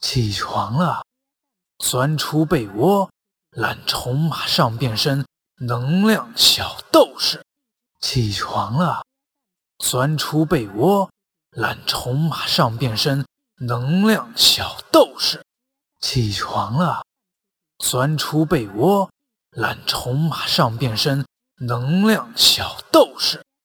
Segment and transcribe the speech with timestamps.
[0.00, 1.04] 起床了
[1.78, 3.10] 钻出被窝
[3.50, 5.26] 懒虫马上变身
[5.58, 7.44] 能量小斗士。
[8.00, 9.04] 起床了
[9.78, 11.10] 钻出被窝
[11.50, 13.26] 懒虫马上变身
[13.58, 15.44] 能量小斗士。
[16.00, 17.04] 起床了
[17.78, 19.10] 钻出被窝
[19.50, 21.26] 懒虫马上变身
[21.58, 23.44] 能量小斗士。